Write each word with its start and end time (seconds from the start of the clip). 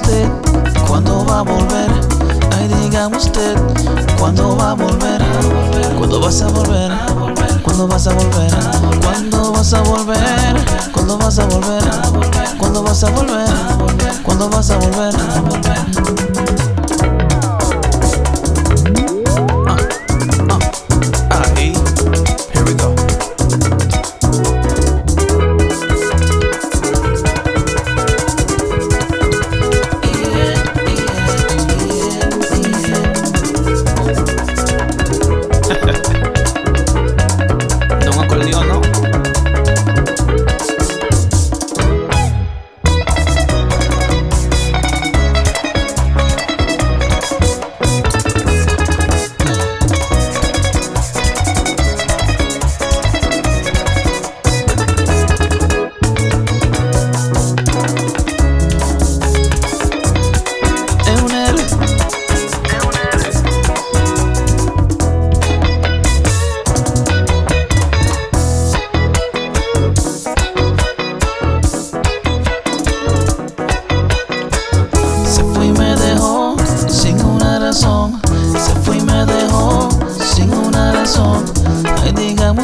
usted 0.00 0.28
cuándo 0.86 1.24
va 1.24 1.40
a 1.40 1.42
volver. 1.42 1.90
Ay, 2.56 2.68
dígame 2.68 3.16
usted 3.16 3.56
cuándo 4.18 4.56
va 4.56 4.70
a 4.70 4.74
volver. 4.74 5.20
¿Cuándo 5.96 6.20
vas 6.20 6.40
a 6.42 6.48
volver? 6.48 6.90
¿Cuándo 7.62 7.88
vas 7.88 8.06
a 8.06 8.12
volver? 8.12 8.50
¿Cuándo 9.02 9.52
vas 9.52 9.72
a 9.72 9.82
volver? 9.82 10.22
¿Cuándo 10.92 11.18
vas 11.18 11.38
a 11.38 11.44
volver? 11.46 11.82
¿Cuándo 12.58 12.82
vas 12.82 13.02
a 13.02 13.10
volver? 13.10 13.48
¿Cuándo 14.22 14.48
vas 14.48 14.70
a 14.70 14.76
volver? 14.78 16.27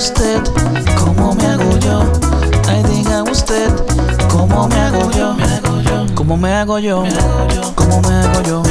Usted 0.04 0.38
cómo 0.98 1.34
me 1.34 1.46
hago 1.46 1.78
yo. 1.78 2.02
Ay, 2.68 2.82
dígame 2.82 3.30
usted 3.30 3.70
cómo 4.28 4.68
me 4.68 4.78
hago 4.78 5.10
yo. 5.12 5.34
¿Cómo 6.14 6.36
me 6.36 6.52
hago 6.52 6.78
yo? 6.78 7.02
¿Cómo 7.74 8.02
me 8.02 8.14
hago 8.14 8.42
yo? 8.42 8.62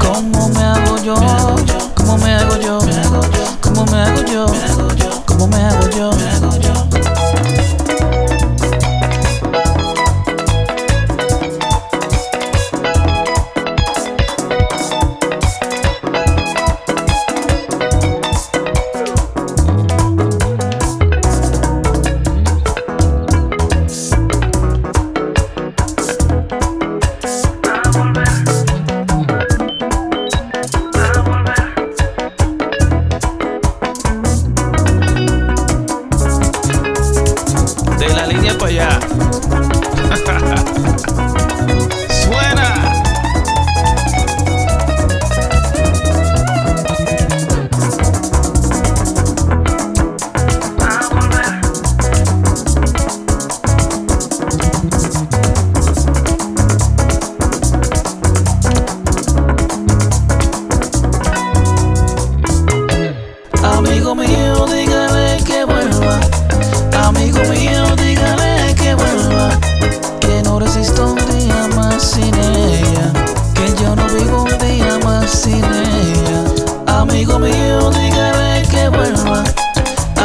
¿Cómo 0.00 0.48
me 0.48 0.62
hago 0.64 0.96
yo? 1.04 1.14
¿Cómo 1.94 2.18
me 2.18 2.34
hago 2.34 2.56
yo? 2.56 2.59
Yeah. 38.80 39.09
Amigo 77.20 77.38
mío, 77.38 77.90
dígale 77.90 78.62
que 78.70 78.88
vuelva. 78.88 79.44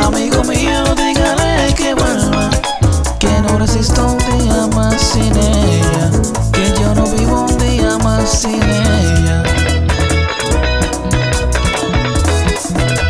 Amigo 0.01 0.45
mío, 0.45 0.95
dígale 0.95 1.73
que 1.75 1.93
vuelva. 1.93 2.49
Que 3.19 3.27
no 3.41 3.59
resisto 3.59 4.13
un 4.13 4.17
día 4.17 4.65
más 4.73 5.01
sin 5.01 5.35
ella. 5.35 6.09
Que 6.53 6.71
yo 6.79 6.95
no 6.95 7.03
vivo 7.07 7.47
un 7.49 7.57
día 7.57 7.97
más 7.97 8.29
sin 8.39 8.63
ella. 8.63 9.43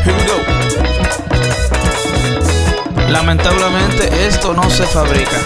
Here 0.03 0.15
we 0.17 0.23
go. 0.25 0.37
Lamentablemente 3.11 4.25
esto 4.25 4.51
no 4.55 4.67
se 4.71 4.87
fabrica. 4.87 5.37